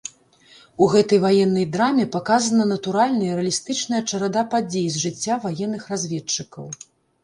[0.85, 6.65] У гэтай ваеннай драме паказана натуральная рэалістычная чарада падзей з жыцця ваенных разведчыкаў.